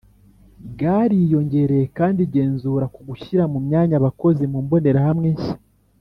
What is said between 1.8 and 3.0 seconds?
kandi igenzura ku